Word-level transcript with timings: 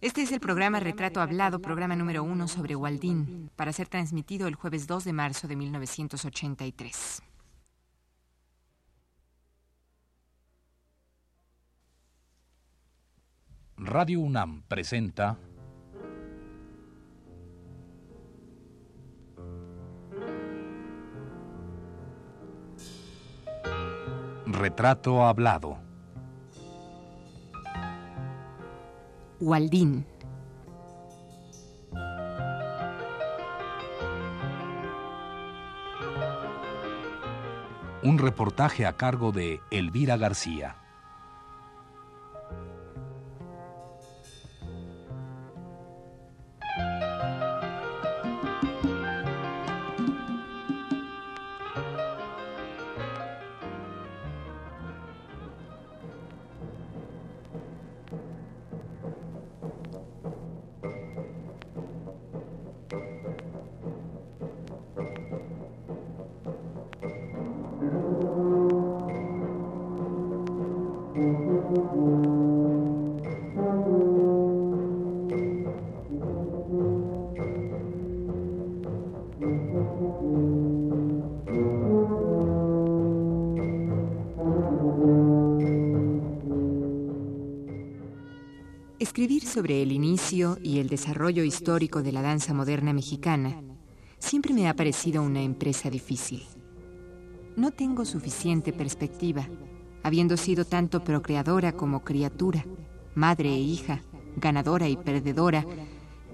Este 0.00 0.22
es 0.22 0.30
el 0.30 0.38
programa 0.38 0.78
Retrato 0.78 1.20
Hablado, 1.20 1.60
programa 1.60 1.96
número 1.96 2.22
uno 2.22 2.46
sobre 2.46 2.76
Waldín, 2.76 3.50
para 3.56 3.72
ser 3.72 3.88
transmitido 3.88 4.46
el 4.46 4.54
jueves 4.54 4.86
2 4.86 5.02
de 5.02 5.12
marzo 5.12 5.48
de 5.48 5.56
1983. 5.56 7.20
Radio 13.76 14.20
UNAM 14.20 14.62
presenta 14.68 15.36
Retrato 24.46 25.26
Hablado. 25.26 25.87
Waldín. 29.40 30.04
Un 38.02 38.18
reportaje 38.18 38.86
a 38.86 38.96
cargo 38.96 39.32
de 39.32 39.60
Elvira 39.70 40.16
García. 40.16 40.87
Escribir 88.98 89.44
sobre 89.44 89.80
el 89.80 89.92
inicio 89.92 90.58
y 90.60 90.80
el 90.80 90.88
desarrollo 90.88 91.44
histórico 91.44 92.02
de 92.02 92.10
la 92.10 92.20
danza 92.20 92.52
moderna 92.52 92.92
mexicana 92.92 93.62
siempre 94.18 94.52
me 94.52 94.68
ha 94.68 94.74
parecido 94.74 95.22
una 95.22 95.40
empresa 95.40 95.88
difícil. 95.88 96.44
No 97.54 97.70
tengo 97.70 98.04
suficiente 98.04 98.72
perspectiva, 98.72 99.46
habiendo 100.02 100.36
sido 100.36 100.64
tanto 100.64 101.04
procreadora 101.04 101.70
como 101.72 102.02
criatura, 102.02 102.66
madre 103.14 103.50
e 103.50 103.58
hija, 103.60 104.02
ganadora 104.36 104.88
y 104.88 104.96
perdedora, 104.96 105.64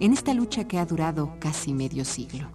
en 0.01 0.15
esta 0.15 0.33
lucha 0.33 0.67
que 0.67 0.79
ha 0.79 0.87
durado 0.87 1.37
casi 1.41 1.75
medio 1.75 2.07
siglo. 2.07 2.49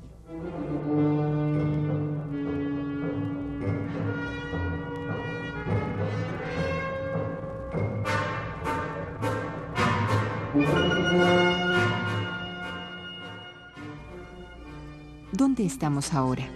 Estamos 15.70 16.14
ahora? 16.14 16.50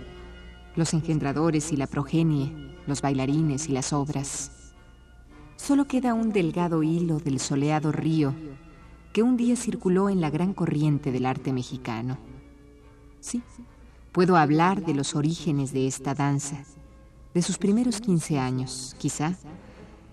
Los 0.75 0.93
engendradores 0.95 1.71
y 1.71 1.77
la 1.77 1.85
progenie, 1.85 2.51
los 2.87 3.01
bailarines 3.03 3.69
y 3.69 3.71
las 3.71 3.93
obras. 3.93 4.73
Solo 5.55 5.85
queda 5.85 6.15
un 6.15 6.33
delgado 6.33 6.81
hilo 6.81 7.19
del 7.19 7.39
soleado 7.39 7.91
río 7.91 8.33
que 9.13 9.21
un 9.21 9.37
día 9.37 9.55
circuló 9.55 10.09
en 10.09 10.19
la 10.19 10.31
gran 10.31 10.55
corriente 10.55 11.11
del 11.11 11.27
arte 11.27 11.53
mexicano. 11.53 12.17
Sí, 13.19 13.43
puedo 14.11 14.35
hablar 14.35 14.83
de 14.83 14.95
los 14.95 15.15
orígenes 15.15 15.71
de 15.73 15.85
esta 15.85 16.15
danza, 16.15 16.63
de 17.35 17.41
sus 17.43 17.59
primeros 17.59 18.01
15 18.01 18.39
años, 18.39 18.95
quizá, 18.97 19.35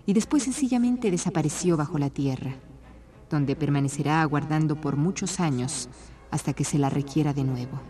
y 0.04 0.12
después 0.12 0.42
sencillamente 0.42 1.10
desapareció 1.10 1.78
bajo 1.78 1.96
la 1.96 2.10
tierra, 2.10 2.54
donde 3.30 3.56
permanecerá 3.56 4.20
aguardando 4.20 4.78
por 4.78 4.96
muchos 4.96 5.41
años 5.41 5.88
hasta 6.30 6.52
que 6.52 6.64
se 6.64 6.78
la 6.78 6.91
requiera 6.91 7.32
de 7.32 7.44
nuevo 7.44 7.80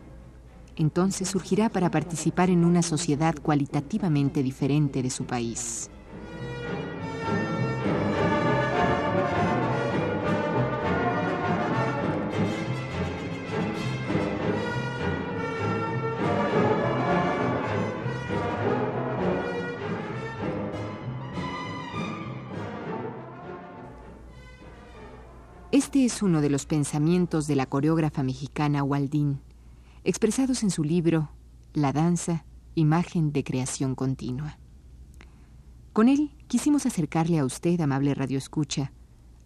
entonces 0.76 1.28
surgirá 1.28 1.69
para 1.69 1.91
participar 1.91 2.50
en 2.50 2.64
una 2.64 2.82
sociedad 2.82 3.34
cualitativamente 3.42 4.42
diferente 4.42 5.03
de 5.03 5.10
su 5.10 5.25
país. 5.25 5.91
Este 25.72 26.04
es 26.04 26.22
uno 26.22 26.41
de 26.41 26.50
los 26.50 26.66
pensamientos 26.66 27.47
de 27.47 27.56
la 27.56 27.66
coreógrafa 27.66 28.22
mexicana 28.22 28.82
Waldín 28.82 29.41
expresados 30.04 30.62
en 30.62 30.70
su 30.70 30.82
libro 30.82 31.30
La 31.72 31.92
danza, 31.92 32.44
imagen 32.74 33.32
de 33.32 33.44
creación 33.44 33.94
continua. 33.94 34.58
Con 35.92 36.08
él 36.08 36.30
quisimos 36.46 36.86
acercarle 36.86 37.38
a 37.38 37.44
usted, 37.44 37.80
amable 37.80 38.14
radioescucha, 38.14 38.92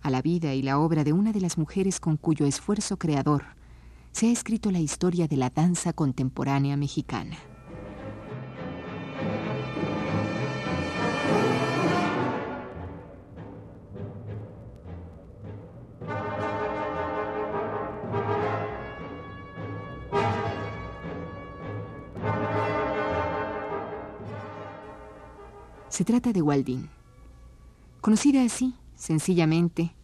a 0.00 0.10
la 0.10 0.22
vida 0.22 0.54
y 0.54 0.62
la 0.62 0.78
obra 0.78 1.02
de 1.02 1.12
una 1.12 1.32
de 1.32 1.40
las 1.40 1.58
mujeres 1.58 1.98
con 1.98 2.16
cuyo 2.16 2.46
esfuerzo 2.46 2.98
creador 2.98 3.44
se 4.12 4.28
ha 4.28 4.30
escrito 4.30 4.70
la 4.70 4.78
historia 4.78 5.26
de 5.26 5.36
la 5.36 5.50
danza 5.50 5.92
contemporánea 5.92 6.76
mexicana. 6.76 7.36
Se 25.94 26.04
trata 26.04 26.32
de 26.32 26.42
Waldín, 26.42 26.90
conocida 28.00 28.42
así, 28.42 28.74
sencillamente, 28.96 29.94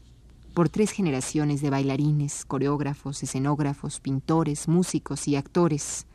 por 0.55 0.69
tres 0.69 0.93
generaciones 0.93 1.63
de 1.63 1.71
bailarines, 1.71 2.45
coreógrafos, 2.45 3.21
escenógrafos, 3.25 3.99
pintores, 3.99 4.69
músicos 4.69 5.27
y 5.27 5.35
actores, 5.35 6.07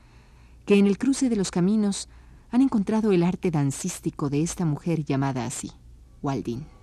que 0.66 0.78
en 0.78 0.88
el 0.88 0.98
cruce 0.98 1.28
de 1.28 1.36
los 1.36 1.52
caminos 1.52 2.08
han 2.52 2.62
encontrado 2.62 3.12
el 3.12 3.22
arte 3.22 3.52
dancístico 3.52 4.30
de 4.30 4.44
esta 4.44 4.64
mujer 4.64 5.04
llamada 5.04 5.46
así, 5.46 5.74
Waldín. 6.22 6.75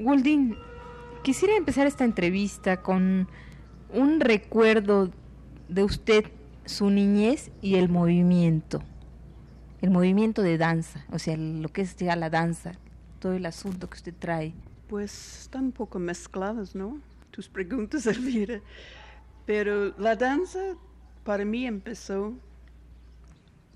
Waldin, 0.00 0.56
quisiera 1.22 1.56
empezar 1.56 1.86
esta 1.86 2.04
entrevista 2.04 2.80
con 2.80 3.28
un 3.92 4.20
recuerdo 4.20 5.10
de 5.68 5.84
usted, 5.84 6.24
su 6.64 6.88
niñez 6.88 7.50
y 7.60 7.74
el 7.74 7.90
movimiento, 7.90 8.82
el 9.82 9.90
movimiento 9.90 10.40
de 10.42 10.56
danza, 10.56 11.04
o 11.12 11.18
sea, 11.18 11.36
lo 11.36 11.68
que 11.68 11.82
es 11.82 11.96
ya 11.96 12.16
la 12.16 12.30
danza, 12.30 12.72
todo 13.18 13.34
el 13.34 13.44
asunto 13.44 13.90
que 13.90 13.96
usted 13.96 14.14
trae. 14.18 14.54
Pues 14.88 15.42
están 15.42 15.64
un 15.66 15.72
poco 15.72 15.98
mezcladas, 15.98 16.74
¿no? 16.74 16.98
Tus 17.30 17.48
preguntas, 17.48 18.06
Elvira. 18.06 18.60
Pero 19.44 19.94
la 19.98 20.16
danza 20.16 20.60
para 21.24 21.44
mí 21.44 21.66
empezó 21.66 22.32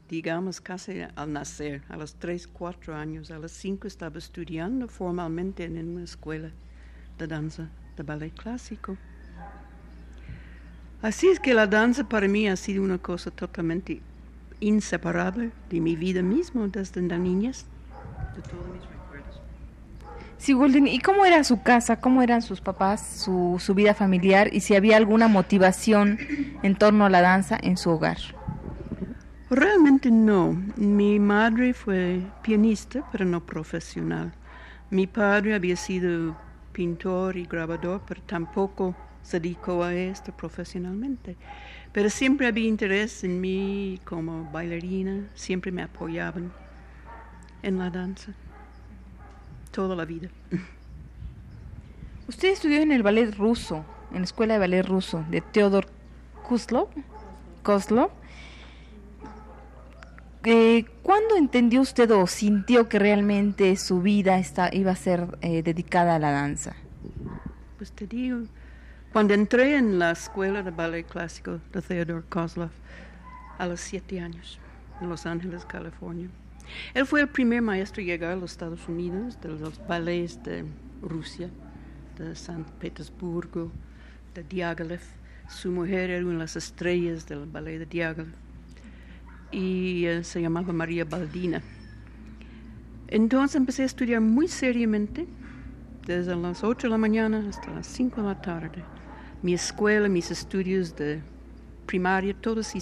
digamos, 0.09 0.61
casi 0.61 1.03
al 1.15 1.33
nacer, 1.33 1.83
a 1.89 1.97
los 1.97 2.15
3, 2.17 2.47
4 2.49 2.95
años, 2.95 3.31
a 3.31 3.39
los 3.39 3.53
5 3.53 3.87
estaba 3.89 4.19
estudiando 4.19 4.89
formalmente 4.89 5.65
en 5.65 5.89
una 5.89 6.05
escuela 6.05 6.51
de 7.19 7.27
danza, 7.27 7.69
de 7.97 8.03
ballet 8.03 8.35
clásico. 8.35 8.97
Así 11.03 11.29
es 11.29 11.41
que 11.41 11.55
la 11.55 11.67
danza 11.67 12.09
para 12.09 12.29
mí 12.29 12.49
ha 12.49 12.57
sido 12.57 12.83
una 12.83 12.99
cosa 12.99 13.31
totalmente 13.31 14.01
inseparable 14.61 15.51
de 15.69 15.81
mi 15.81 15.97
vida 15.97 16.23
misma 16.23 16.69
desde 16.69 17.03
la 17.03 17.19
niñez, 17.19 17.67
de 18.35 18.43
todos 18.43 18.67
mis 18.73 18.83
recuerdos. 18.83 19.41
Sí, 20.39 20.53
Golden, 20.53 20.87
¿y 20.87 21.01
cómo 21.01 21.25
era 21.25 21.45
su 21.45 21.63
casa? 21.63 22.01
¿Cómo 22.01 22.23
eran 22.23 22.43
sus 22.43 22.61
papás, 22.61 23.07
su, 23.25 23.57
su 23.59 23.75
vida 23.75 23.95
familiar 23.95 24.49
y 24.53 24.61
si 24.61 24.75
había 24.75 24.97
alguna 24.97 25.29
motivación 25.29 26.19
en 26.63 26.77
torno 26.77 27.05
a 27.05 27.11
la 27.11 27.21
danza 27.21 27.59
en 27.63 27.77
su 27.77 27.91
hogar? 27.91 28.19
Realmente 29.51 30.11
no. 30.11 30.53
Mi 30.77 31.21
madre 31.21 31.75
fue 31.75 32.23
pianista, 32.43 33.05
pero 33.13 33.25
no 33.25 33.45
profesional. 33.45 34.33
Mi 34.91 35.07
padre 35.07 35.55
había 35.55 35.77
sido 35.77 36.37
pintor 36.73 37.37
y 37.37 37.45
grabador, 37.45 38.03
pero 38.07 38.23
tampoco 38.23 38.95
se 39.23 39.41
dedicó 39.41 39.83
a 39.83 39.95
esto 39.95 40.33
profesionalmente. 40.33 41.37
Pero 41.93 42.11
siempre 42.11 42.47
había 42.47 42.67
interés 42.67 43.23
en 43.25 43.41
mí 43.41 44.01
como 44.05 44.51
bailarina, 44.51 45.29
siempre 45.35 45.71
me 45.73 45.83
apoyaban 45.83 46.53
en 47.63 47.79
la 47.79 47.91
danza 47.91 48.33
toda 49.71 49.97
la 49.97 50.05
vida. 50.05 50.29
Usted 52.29 52.49
estudió 52.49 52.81
en 52.81 52.93
el 52.93 53.03
ballet 53.03 53.35
ruso, 53.37 53.85
en 54.11 54.19
la 54.19 54.25
escuela 54.25 54.55
de 54.55 54.61
ballet 54.61 54.83
ruso 54.83 55.25
de 55.31 55.41
Theodor 55.41 55.87
Kozlov. 56.49 56.89
Kozlov. 57.63 58.11
Eh, 60.47 60.85
¿Cuándo 61.03 61.37
entendió 61.37 61.81
usted 61.81 62.11
o 62.11 62.27
sintió 62.27 62.87
que 62.87 62.99
realmente 62.99 63.75
su 63.77 64.03
vida 64.03 64.39
está, 64.39 64.69
iba 64.75 64.93
a 64.93 64.97
ser 64.97 65.39
eh, 65.41 65.63
dedicada 65.63 66.17
a 66.17 66.19
la 66.19 66.33
danza? 66.33 66.77
Pues 67.79 67.93
te 67.93 68.07
digo, 68.07 68.43
cuando 69.11 69.33
entré 69.33 69.77
en 69.77 69.99
la 69.99 70.11
escuela 70.11 70.63
de 70.63 70.71
ballet 70.71 71.07
clásico 71.07 71.61
de 71.73 71.81
Theodor 71.81 72.25
Kozlov 72.29 72.69
a 73.57 73.67
los 73.67 73.81
siete 73.81 74.21
años, 74.21 74.59
en 75.01 75.09
Los 75.09 75.25
Ángeles, 75.25 75.65
California. 75.65 76.29
Él 76.93 77.07
fue 77.07 77.23
el 77.23 77.29
primer 77.29 77.63
maestro 77.63 78.03
a 78.03 78.05
llegar 78.05 78.33
a 78.33 78.37
los 78.37 78.53
Estados 78.53 78.87
Unidos 78.87 79.41
de 79.41 79.49
los 79.49 79.87
ballets 79.87 80.43
de 80.43 80.67
Rusia, 81.01 81.49
de 82.19 82.35
San 82.35 82.65
Petersburgo, 82.81 83.73
de 84.35 84.43
Diaghilev. 84.43 85.01
Su 85.49 85.71
mujer 85.71 86.11
era 86.11 86.23
una 86.23 86.35
de 86.35 86.39
las 86.41 86.57
estrellas 86.57 87.27
del 87.27 87.47
ballet 87.47 87.79
de 87.79 87.87
Diaghilev 87.87 88.44
y 89.55 90.07
se 90.23 90.43
llamaba 90.43 90.73
María 90.73 91.05
Baldina. 91.05 91.63
Entonces 93.09 93.55
empecé 93.55 93.83
a 93.83 93.87
estudiar 93.87 94.21
muy 94.21 94.49
seriamente, 94.49 95.27
desde 96.07 96.35
las 96.35 96.65
8 96.65 96.89
de 96.89 96.91
la 96.91 96.99
mañana 96.99 97.47
hasta 97.49 97.71
las 97.71 97.87
5 97.87 98.21
de 98.21 98.27
la 98.27 98.41
tarde. 98.41 98.83
Mi 99.43 99.55
escuela, 99.55 100.09
mis 100.09 100.31
estudios 100.31 100.97
de 100.97 101.23
primaria, 101.87 102.35
todos 102.35 102.73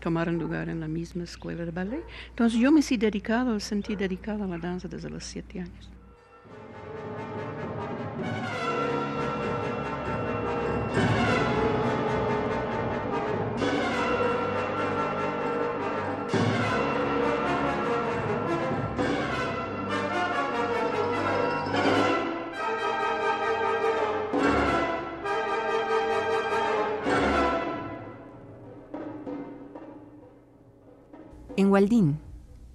tomaron 0.00 0.38
lugar 0.38 0.68
en 0.68 0.80
la 0.80 0.86
misma 0.86 1.24
escuela 1.24 1.64
de 1.64 1.72
ballet. 1.72 2.04
Entonces 2.30 2.60
yo 2.60 2.70
me 2.70 2.80
he 2.88 2.96
dedicado, 2.96 3.58
sentí 3.58 3.96
dedicada 3.96 4.44
a 4.44 4.48
la 4.48 4.58
danza 4.58 4.86
desde 4.86 5.10
los 5.10 5.24
siete 5.24 5.60
años. 5.60 5.90
En 31.68 31.72
Waldín, 31.72 32.18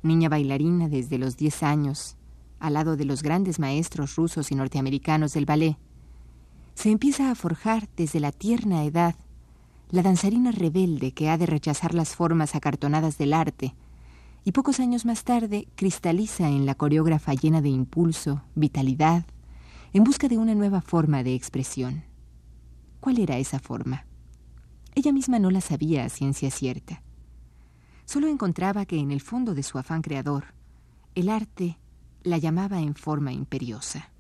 niña 0.04 0.30
bailarina 0.30 0.88
desde 0.88 1.18
los 1.18 1.36
10 1.36 1.64
años, 1.64 2.16
al 2.60 2.74
lado 2.74 2.96
de 2.96 3.06
los 3.06 3.24
grandes 3.24 3.58
maestros 3.58 4.16
rusos 4.16 4.52
y 4.52 4.56
norteamericanos 4.56 5.34
del 5.34 5.48
ballet, 5.48 5.78
se 6.76 6.92
empieza 6.92 7.32
a 7.32 7.34
forjar 7.34 7.90
desde 7.98 8.20
la 8.20 8.32
tierna 8.32 8.84
edad 8.84 9.16
la 9.90 10.04
danzarina 10.04 10.52
rebelde 10.52 11.12
que 11.12 11.28
ha 11.28 11.40
de 11.40 11.48
rechazar 11.48 11.96
las 11.96 12.16
formas 12.16 12.54
acartonadas 12.54 13.18
del 13.18 13.34
arte 13.34 13.74
y 14.44 14.52
pocos 14.52 14.80
años 14.80 15.06
más 15.06 15.24
tarde 15.24 15.68
cristaliza 15.74 16.48
en 16.50 16.68
la 16.68 16.76
coreógrafa 16.76 17.34
llena 17.34 17.64
de 17.64 17.70
impulso, 17.70 18.44
vitalidad, 18.54 19.26
en 19.92 20.04
busca 20.04 20.28
de 20.28 20.38
una 20.38 20.54
nueva 20.54 20.82
forma 20.82 21.24
de 21.24 21.34
expresión. 21.34 22.04
¿Cuál 23.00 23.18
era 23.18 23.40
esa 23.40 23.58
forma? 23.58 24.06
Ella 24.94 25.12
misma 25.12 25.40
no 25.40 25.50
la 25.50 25.62
sabía 25.62 26.06
a 26.06 26.10
ciencia 26.10 26.52
cierta 26.52 27.02
solo 28.14 28.28
encontraba 28.28 28.86
que 28.86 29.00
en 29.00 29.10
el 29.10 29.22
fondo 29.22 29.56
de 29.56 29.64
su 29.64 29.80
afán 29.80 30.04
creador, 30.04 30.54
el 31.16 31.30
arte 31.30 31.80
la 32.22 32.38
llamaba 32.38 32.80
en 32.80 32.94
forma 32.94 33.34
imperiosa. 33.34 34.12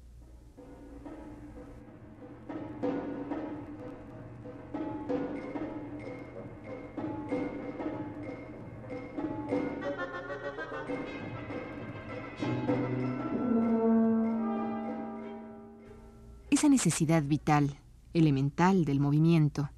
Esa 16.49 16.67
necesidad 16.67 17.21
vital, 17.21 17.77
elemental 18.15 18.85
del 18.85 18.99
movimiento, 18.99 19.69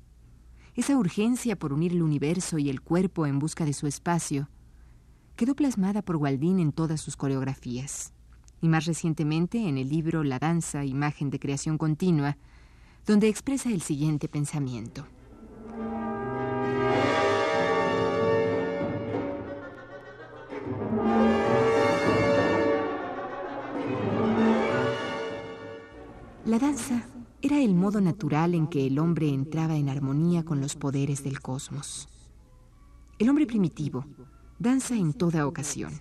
esa 0.76 0.98
urgencia 0.98 1.58
por 1.58 1.72
unir 1.72 1.94
el 1.94 2.04
universo 2.04 2.58
y 2.58 2.70
el 2.70 2.82
cuerpo 2.82 3.26
en 3.26 3.40
busca 3.40 3.66
de 3.66 3.74
su 3.74 3.88
espacio, 3.88 4.50
quedó 5.36 5.56
plasmada 5.56 6.02
por 6.02 6.18
Waldín 6.18 6.60
en 6.60 6.74
todas 6.74 7.00
sus 7.00 7.16
coreografías, 7.16 8.14
y 8.62 8.68
más 8.68 8.86
recientemente 8.86 9.70
en 9.70 9.78
el 9.78 9.90
libro 9.90 10.24
La 10.24 10.38
danza, 10.38 10.84
imagen 10.84 11.30
de 11.30 11.40
creación 11.40 11.78
continua, 11.78 12.38
donde 13.06 13.30
expresa 13.30 13.70
el 13.70 13.82
siguiente 13.82 14.28
pensamiento. 14.28 15.08
La 26.46 26.60
danza 26.60 27.06
era 27.46 27.60
el 27.60 27.76
modo 27.76 28.02
natural 28.02 28.56
en 28.56 28.66
que 28.66 28.88
el 28.88 28.98
hombre 28.98 29.30
entraba 29.30 29.76
en 29.76 29.88
armonía 29.88 30.44
con 30.44 30.62
los 30.62 30.76
poderes 30.76 31.24
del 31.24 31.42
cosmos. 31.42 32.10
El 33.20 33.30
hombre 33.30 33.46
primitivo 33.46 34.04
danza 34.58 34.96
en 34.96 35.14
toda 35.14 35.46
ocasión, 35.46 35.94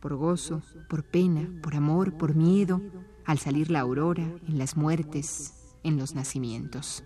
por 0.00 0.16
gozo, 0.16 0.62
por 0.88 1.04
pena, 1.04 1.50
por 1.62 1.74
amor, 1.74 2.16
por 2.16 2.34
miedo, 2.34 2.80
al 3.26 3.38
salir 3.38 3.70
la 3.70 3.80
aurora, 3.80 4.24
en 4.48 4.56
las 4.56 4.78
muertes, 4.78 5.52
en 5.84 5.98
los 5.98 6.14
nacimientos. 6.14 7.04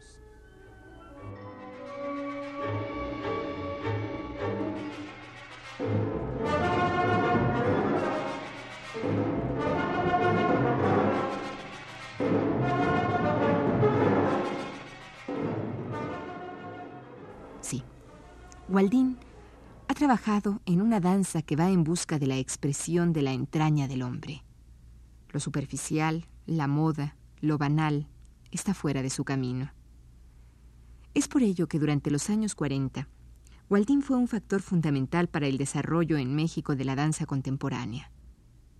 Waldín 18.74 19.18
ha 19.86 19.94
trabajado 19.94 20.60
en 20.66 20.82
una 20.82 20.98
danza 20.98 21.42
que 21.42 21.54
va 21.54 21.70
en 21.70 21.84
busca 21.84 22.18
de 22.18 22.26
la 22.26 22.38
expresión 22.38 23.12
de 23.12 23.22
la 23.22 23.30
entraña 23.30 23.86
del 23.86 24.02
hombre. 24.02 24.42
Lo 25.30 25.38
superficial, 25.38 26.26
la 26.44 26.66
moda, 26.66 27.14
lo 27.40 27.56
banal, 27.56 28.08
está 28.50 28.74
fuera 28.74 29.00
de 29.00 29.10
su 29.10 29.24
camino. 29.24 29.70
Es 31.14 31.28
por 31.28 31.44
ello 31.44 31.68
que 31.68 31.78
durante 31.78 32.10
los 32.10 32.28
años 32.30 32.56
40, 32.56 33.06
Waldín 33.70 34.02
fue 34.02 34.16
un 34.16 34.26
factor 34.26 34.60
fundamental 34.60 35.28
para 35.28 35.46
el 35.46 35.56
desarrollo 35.56 36.16
en 36.16 36.34
México 36.34 36.74
de 36.74 36.84
la 36.84 36.96
danza 36.96 37.26
contemporánea. 37.26 38.10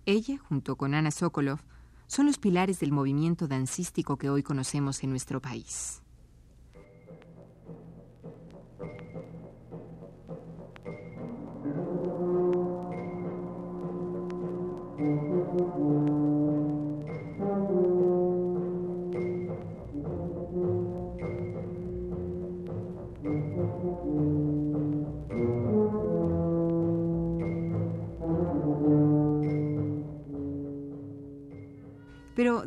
Ella, 0.05 0.37
junto 0.37 0.75
con 0.75 0.93
Ana 0.93 1.11
Sokolov, 1.11 1.61
son 2.07 2.25
los 2.25 2.37
pilares 2.37 2.81
del 2.81 2.91
movimiento 2.91 3.47
dancístico 3.47 4.17
que 4.17 4.29
hoy 4.29 4.43
conocemos 4.43 5.01
en 5.05 5.11
nuestro 5.11 5.41
país. 5.41 6.01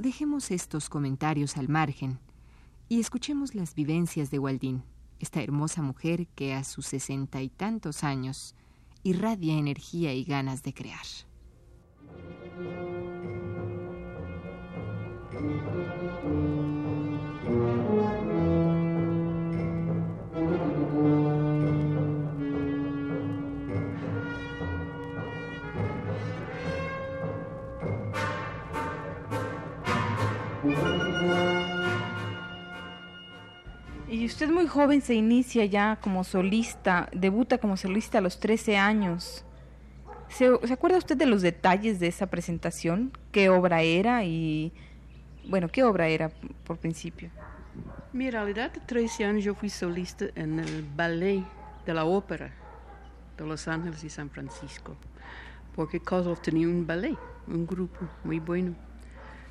Dejemos 0.09 0.51
estos 0.51 0.89
comentarios 0.89 1.59
al 1.59 1.69
margen 1.69 2.19
y 2.89 2.99
escuchemos 2.99 3.55
las 3.55 3.75
vivencias 3.75 4.31
de 4.31 4.39
Waldín, 4.39 4.83
esta 5.21 5.43
hermosa 5.43 5.83
mujer 5.83 6.27
que 6.29 6.55
a 6.55 6.65
sus 6.65 6.87
sesenta 6.87 7.43
y 7.43 7.51
tantos 7.51 8.05
años 8.05 8.55
irradia 9.03 9.59
energía 9.59 10.15
y 10.15 10.25
ganas 10.25 10.63
de 10.63 10.73
crear. 10.73 11.05
Usted 34.39 34.55
muy 34.55 34.69
joven 34.69 35.03
se 35.03 35.17
inicia 35.17 35.65
ya 35.65 35.99
como 36.01 36.23
solista, 36.23 37.09
debuta 37.13 37.59
como 37.59 37.77
solista 37.77 38.19
a 38.19 38.21
los 38.21 38.39
13 38.39 38.77
años. 38.77 39.45
¿Se, 40.29 40.49
¿Se, 40.65 40.73
acuerda 40.73 40.97
usted 40.97 41.17
de 41.17 41.27
los 41.27 41.43
detalles 41.43 41.99
de 41.99 42.07
esa 42.07 42.29
presentación? 42.29 43.11
¿Qué 43.33 43.49
obra 43.49 43.83
era 43.83 44.23
y, 44.23 44.73
bueno, 45.49 45.67
qué 45.69 45.83
obra 45.83 46.07
era 46.07 46.31
por 46.63 46.77
principio? 46.79 47.31
Edad 48.47 48.71
de 48.71 48.79
13 48.79 49.25
años 49.25 49.43
yo 49.43 49.57
fui 49.57 49.69
solista 49.71 50.27
en 50.37 50.61
el 50.61 50.85
ballet 50.95 51.43
de 51.85 51.95
la 51.95 52.05
ópera 52.05 52.55
de 53.37 53.45
Los 53.45 53.67
Ángeles 53.67 54.05
y 54.05 54.09
San 54.09 54.31
Francisco, 54.31 54.97
porque 55.75 55.99
Kozlov 55.99 56.41
tenía 56.41 56.69
un 56.69 56.87
ballet, 56.87 57.19
un 57.49 57.67
grupo 57.67 58.09
muy 58.23 58.39
bueno. 58.39 58.77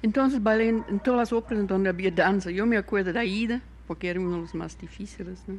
Entonces 0.01 0.41
bailé 0.41 0.69
en, 0.69 0.85
en 0.87 1.01
todas 1.01 1.17
las 1.19 1.33
óperas 1.33 1.67
donde 1.67 1.89
había 1.89 2.09
danza. 2.09 2.51
Yo 2.51 2.65
me 2.65 2.77
acuerdo 2.77 3.11
de 3.11 3.19
Aida, 3.19 3.61
porque 3.87 4.09
era 4.09 4.19
uno 4.19 4.35
de 4.35 4.41
los 4.41 4.53
más 4.53 4.77
difíciles, 4.77 5.43
¿no? 5.47 5.55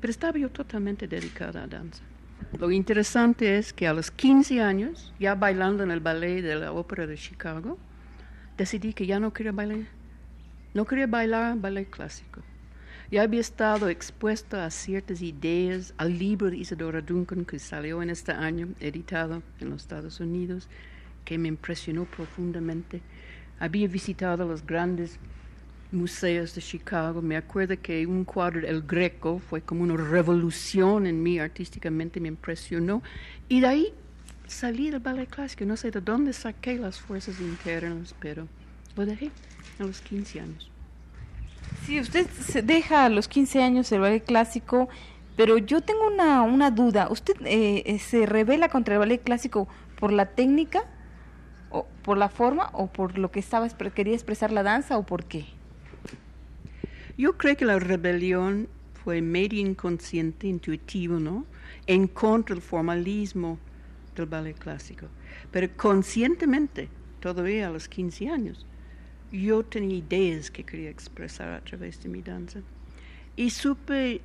Pero 0.00 0.10
estaba 0.10 0.38
yo 0.38 0.50
totalmente 0.50 1.06
dedicada 1.06 1.62
a 1.62 1.66
danza. 1.66 2.02
Lo 2.58 2.70
interesante 2.70 3.58
es 3.58 3.72
que 3.72 3.86
a 3.86 3.94
los 3.94 4.10
15 4.10 4.60
años, 4.60 5.12
ya 5.18 5.34
bailando 5.34 5.82
en 5.82 5.90
el 5.90 6.00
ballet 6.00 6.42
de 6.42 6.56
la 6.56 6.72
ópera 6.72 7.06
de 7.06 7.16
Chicago, 7.16 7.78
decidí 8.56 8.92
que 8.92 9.06
ya 9.06 9.20
no 9.20 9.32
quería 9.32 9.52
bailar, 9.52 9.86
no 10.72 10.84
quería 10.84 11.06
bailar 11.06 11.58
ballet 11.58 11.88
clásico. 11.88 12.42
Ya 13.10 13.22
había 13.22 13.40
estado 13.40 13.88
expuesta 13.88 14.64
a 14.64 14.70
ciertas 14.70 15.20
ideas, 15.22 15.94
al 15.98 16.18
libro 16.18 16.50
de 16.50 16.56
Isadora 16.56 17.00
Duncan 17.00 17.44
que 17.44 17.58
salió 17.58 18.02
en 18.02 18.10
este 18.10 18.32
año, 18.32 18.68
editado 18.80 19.42
en 19.60 19.70
los 19.70 19.82
Estados 19.82 20.20
Unidos, 20.20 20.68
que 21.24 21.38
me 21.38 21.48
impresionó 21.48 22.04
profundamente. 22.04 23.02
Había 23.58 23.88
visitado 23.88 24.46
los 24.46 24.66
grandes 24.66 25.18
museos 25.92 26.54
de 26.54 26.60
Chicago. 26.60 27.22
Me 27.22 27.36
acuerdo 27.36 27.74
que 27.80 28.06
un 28.06 28.24
cuadro 28.24 28.60
del 28.60 28.82
Greco 28.82 29.38
fue 29.38 29.62
como 29.62 29.82
una 29.82 29.96
revolución 29.96 31.06
en 31.06 31.22
mí 31.22 31.38
artísticamente, 31.38 32.20
me 32.20 32.28
impresionó. 32.28 33.02
Y 33.48 33.60
de 33.60 33.66
ahí 33.66 33.94
salí 34.46 34.90
del 34.90 35.00
ballet 35.00 35.28
clásico. 35.28 35.64
No 35.64 35.76
sé 35.76 35.90
de 35.90 36.00
dónde 36.00 36.32
saqué 36.32 36.78
las 36.78 37.00
fuerzas 37.00 37.40
internas, 37.40 38.14
pero 38.20 38.46
lo 38.96 39.06
dejé 39.06 39.30
a 39.78 39.84
los 39.84 40.00
15 40.00 40.40
años. 40.40 40.70
Sí, 41.84 42.00
usted 42.00 42.28
se 42.30 42.62
deja 42.62 43.04
a 43.04 43.08
los 43.08 43.28
15 43.28 43.62
años 43.62 43.92
el 43.92 44.00
ballet 44.00 44.24
clásico, 44.24 44.88
pero 45.36 45.58
yo 45.58 45.80
tengo 45.80 46.06
una, 46.06 46.42
una 46.42 46.70
duda. 46.70 47.08
¿Usted 47.10 47.34
eh, 47.44 47.98
se 47.98 48.26
revela 48.26 48.68
contra 48.68 48.94
el 48.94 49.00
ballet 49.00 49.22
clásico 49.22 49.68
por 49.98 50.12
la 50.12 50.26
técnica, 50.26 50.84
o 51.70 51.86
por 52.02 52.16
la 52.16 52.28
forma, 52.28 52.70
o 52.72 52.86
por 52.86 53.18
lo 53.18 53.30
que 53.30 53.40
estaba 53.40 53.68
quería 53.68 54.14
expresar 54.14 54.52
la 54.52 54.62
danza, 54.62 54.96
o 54.96 55.04
por 55.04 55.24
qué? 55.24 55.46
Yo 57.16 57.36
creo 57.36 57.56
que 57.56 57.64
la 57.64 57.78
rebelión 57.78 58.68
fue 59.04 59.22
medio 59.22 59.60
inconsciente, 59.60 60.48
intuitivo, 60.48 61.20
¿no? 61.20 61.46
En 61.86 62.08
contra 62.08 62.54
del 62.54 62.62
formalismo 62.62 63.58
del 64.16 64.26
ballet 64.26 64.58
clásico. 64.58 65.06
Pero 65.50 65.68
conscientemente, 65.76 66.88
todavía 67.20 67.68
a 67.68 67.70
los 67.70 67.88
15 67.88 68.28
años, 68.28 68.66
yo 69.30 69.64
tenía 69.64 69.98
ideas 69.98 70.50
que 70.50 70.64
quería 70.64 70.90
expresar 70.90 71.52
a 71.52 71.60
través 71.60 72.02
de 72.02 72.08
mi 72.08 72.22
danza. 72.22 72.60
Y 73.36 73.50
supe, 73.50 74.20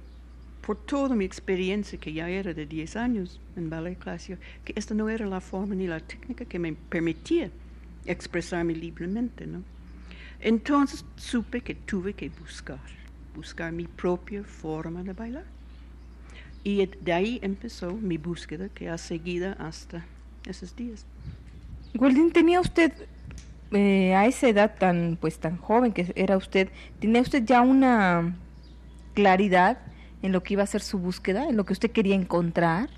por 0.65 0.77
toda 0.77 1.15
mi 1.15 1.25
experiencia, 1.25 1.99
que 1.99 2.13
ya 2.13 2.29
era 2.29 2.53
de 2.53 2.65
10 2.65 2.95
años 2.95 3.39
en 3.55 3.69
ballet 3.69 3.97
clásico, 3.97 4.39
que 4.63 4.73
esta 4.75 4.93
no 4.95 5.09
era 5.09 5.25
la 5.25 5.41
forma 5.41 5.75
ni 5.75 5.87
la 5.87 5.99
técnica 5.99 6.45
que 6.45 6.59
me 6.59 6.73
permitía 6.73 7.51
expresarme 8.05 8.73
libremente, 8.73 9.45
¿no? 9.45 9.63
Entonces 10.41 11.03
supe 11.17 11.61
que 11.61 11.75
tuve 11.75 12.13
que 12.13 12.29
buscar, 12.29 12.79
buscar 13.35 13.71
mi 13.71 13.85
propia 13.85 14.43
forma 14.43 15.03
de 15.03 15.13
bailar. 15.13 15.45
Y 16.63 16.85
de 16.85 17.13
ahí 17.13 17.39
empezó 17.41 17.93
mi 17.93 18.17
búsqueda 18.17 18.69
que 18.69 18.89
ha 18.89 18.97
seguido 18.97 19.55
hasta 19.59 20.05
esos 20.45 20.75
días. 20.75 21.05
Goldín, 21.93 22.31
¿tenía 22.31 22.59
usted 22.61 22.91
eh, 23.71 24.13
a 24.15 24.25
esa 24.25 24.47
edad 24.47 24.75
tan 24.77 25.17
pues 25.19 25.39
tan 25.39 25.57
joven 25.57 25.91
que 25.91 26.11
era 26.15 26.37
usted, 26.37 26.69
tenía 26.99 27.21
usted 27.21 27.43
ya 27.45 27.61
una 27.61 28.35
claridad 29.13 29.79
en 30.21 30.31
lo 30.31 30.43
que 30.43 30.53
iba 30.53 30.63
a 30.63 30.67
ser 30.67 30.81
su 30.81 30.99
búsqueda, 30.99 31.47
en 31.49 31.57
lo 31.57 31.65
que 31.65 31.73
usted 31.73 31.91
quería 31.91 32.15
encontrar? 32.15 32.89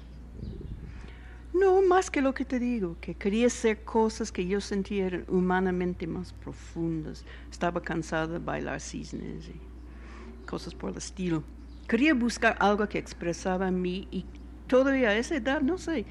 No, 1.53 1.81
más 1.81 2.09
que 2.09 2.21
lo 2.21 2.33
que 2.33 2.45
te 2.45 2.59
digo, 2.59 2.95
que 3.01 3.15
quería 3.15 3.47
hacer 3.47 3.83
cosas 3.83 4.31
que 4.31 4.47
yo 4.47 4.61
sentía 4.61 5.07
eran 5.07 5.25
humanamente 5.27 6.07
más 6.07 6.31
profundas. 6.31 7.25
Estaba 7.51 7.81
cansada 7.81 8.27
de 8.27 8.39
bailar 8.39 8.79
cisnes 8.79 9.49
y 9.49 9.59
cosas 10.45 10.73
por 10.73 10.91
el 10.91 10.97
estilo. 10.97 11.43
Quería 11.87 12.13
buscar 12.13 12.55
algo 12.59 12.87
que 12.87 12.97
expresaba 12.97 13.67
a 13.67 13.71
mí 13.71 14.07
y 14.11 14.25
todavía 14.67 15.09
a 15.09 15.17
esa 15.17 15.35
edad, 15.35 15.61
no 15.61 15.77
sé, 15.77 16.05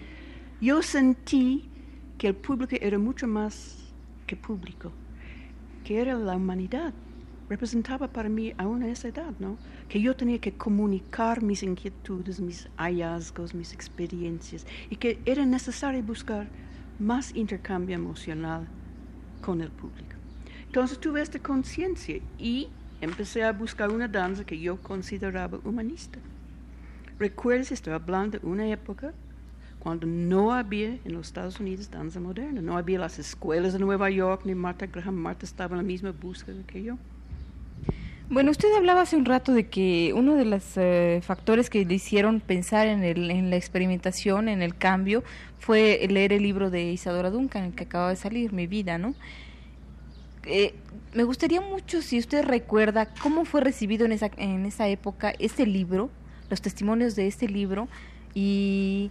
yo 0.60 0.82
sentí 0.82 1.70
que 2.18 2.28
el 2.28 2.34
público 2.34 2.76
era 2.78 2.98
mucho 2.98 3.26
más 3.26 3.78
que 4.26 4.36
público, 4.36 4.92
que 5.84 6.02
era 6.02 6.14
la 6.14 6.36
humanidad. 6.36 6.92
Representaba 7.50 8.06
para 8.06 8.28
mí 8.28 8.54
aún 8.58 8.84
a 8.84 8.88
esa 8.88 9.08
edad, 9.08 9.34
¿no? 9.40 9.58
Que 9.88 10.00
yo 10.00 10.14
tenía 10.14 10.38
que 10.38 10.56
comunicar 10.56 11.42
mis 11.42 11.64
inquietudes, 11.64 12.38
mis 12.38 12.68
hallazgos, 12.76 13.54
mis 13.56 13.72
experiencias, 13.72 14.64
y 14.88 14.94
que 14.94 15.20
era 15.26 15.44
necesario 15.44 16.00
buscar 16.04 16.48
más 17.00 17.34
intercambio 17.34 17.96
emocional 17.96 18.68
con 19.40 19.60
el 19.60 19.72
público. 19.72 20.14
Entonces 20.66 21.00
tuve 21.00 21.22
esta 21.22 21.40
conciencia 21.40 22.20
y 22.38 22.68
empecé 23.00 23.42
a 23.42 23.52
buscar 23.52 23.90
una 23.90 24.06
danza 24.06 24.44
que 24.44 24.56
yo 24.56 24.80
consideraba 24.80 25.58
humanista. 25.64 26.20
Recuerdes, 27.18 27.72
estoy 27.72 27.94
hablando 27.94 28.38
de 28.38 28.46
una 28.46 28.68
época 28.68 29.12
cuando 29.80 30.06
no 30.06 30.52
había 30.52 31.00
en 31.04 31.14
los 31.14 31.26
Estados 31.26 31.58
Unidos 31.58 31.90
danza 31.90 32.20
moderna, 32.20 32.62
no 32.62 32.76
había 32.76 33.00
las 33.00 33.18
escuelas 33.18 33.72
de 33.72 33.80
Nueva 33.80 34.08
York, 34.08 34.42
ni 34.44 34.54
Marta 34.54 34.86
Graham. 34.86 35.16
Marta 35.16 35.46
estaba 35.46 35.74
en 35.74 35.78
la 35.78 35.82
misma 35.82 36.12
búsqueda 36.12 36.62
que 36.64 36.84
yo. 36.84 36.96
Bueno, 38.30 38.52
usted 38.52 38.72
hablaba 38.76 39.00
hace 39.00 39.16
un 39.16 39.24
rato 39.24 39.52
de 39.52 39.66
que 39.66 40.12
uno 40.14 40.36
de 40.36 40.44
los 40.44 40.62
eh, 40.76 41.20
factores 41.20 41.68
que 41.68 41.84
le 41.84 41.94
hicieron 41.94 42.38
pensar 42.38 42.86
en, 42.86 43.02
el, 43.02 43.28
en 43.28 43.50
la 43.50 43.56
experimentación, 43.56 44.48
en 44.48 44.62
el 44.62 44.76
cambio, 44.76 45.24
fue 45.58 46.06
leer 46.08 46.32
el 46.32 46.44
libro 46.44 46.70
de 46.70 46.92
Isadora 46.92 47.30
Duncan, 47.30 47.64
el 47.64 47.72
que 47.74 47.82
acaba 47.82 48.08
de 48.08 48.14
salir, 48.14 48.52
Mi 48.52 48.68
vida, 48.68 48.98
¿no? 48.98 49.16
Eh, 50.44 50.74
me 51.12 51.24
gustaría 51.24 51.60
mucho 51.60 52.02
si 52.02 52.20
usted 52.20 52.44
recuerda 52.44 53.12
cómo 53.20 53.44
fue 53.44 53.62
recibido 53.62 54.06
en 54.06 54.12
esa, 54.12 54.30
en 54.36 54.64
esa 54.64 54.86
época 54.86 55.34
este 55.40 55.66
libro, 55.66 56.08
los 56.50 56.62
testimonios 56.62 57.16
de 57.16 57.26
este 57.26 57.48
libro, 57.48 57.88
y 58.32 59.10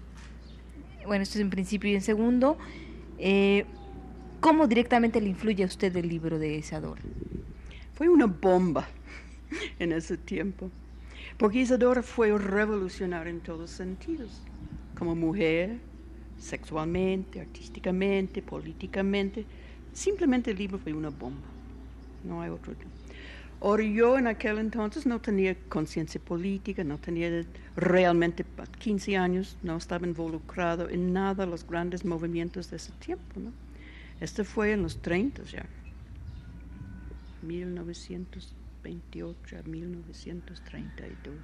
bueno, 1.06 1.24
esto 1.24 1.40
es 1.40 1.42
en 1.42 1.50
principio 1.50 1.92
y 1.92 1.96
en 1.96 2.02
segundo, 2.02 2.58
eh, 3.18 3.66
¿cómo 4.40 4.68
directamente 4.68 5.20
le 5.20 5.28
influye 5.28 5.64
a 5.64 5.68
usted 5.68 5.94
el 5.98 6.08
libro 6.08 6.40
de 6.40 6.56
Isadora? 6.56 7.02
Fue 7.96 8.08
una 8.08 8.28
bomba 8.28 8.88
en 9.80 9.92
ese 9.92 10.18
tiempo, 10.18 10.70
porque 11.38 11.60
Isadora 11.60 12.04
fue 12.04 12.38
revolucionaria 12.38 13.32
en 13.32 13.40
todos 13.40 13.70
sentidos, 13.70 14.42
como 14.98 15.16
mujer, 15.16 15.80
sexualmente, 16.38 17.42
artísticamente, 17.42 18.42
políticamente. 18.42 19.46
Simplemente 19.94 20.52
el 20.52 20.58
libro 20.58 20.78
fue 20.78 20.94
una 20.94 21.10
bomba, 21.10 21.48
no 22.24 22.42
hay 22.42 22.50
otro. 22.50 22.74
Ahora 23.62 23.84
yo 23.84 24.18
en 24.18 24.28
aquel 24.28 24.58
entonces 24.58 25.06
no 25.06 25.20
tenía 25.20 25.54
conciencia 25.68 26.22
política, 26.22 26.84
no 26.86 26.98
tenía 26.98 27.46
realmente 27.76 28.46
15 28.80 29.18
años, 29.18 29.58
no 29.62 29.76
estaba 29.76 30.08
involucrado 30.08 30.88
en 30.90 31.12
nada 31.12 31.46
los 31.46 31.68
grandes 31.68 32.06
movimientos 32.06 32.70
de 32.70 32.78
ese 32.78 32.94
tiempo. 32.94 33.38
¿no? 33.38 33.52
Este 34.22 34.46
fue 34.46 34.72
en 34.72 34.84
los 34.84 35.02
30 35.02 35.44
ya, 35.44 35.66
1928 38.84 39.58
a 39.58 39.64
1932. 39.64 41.36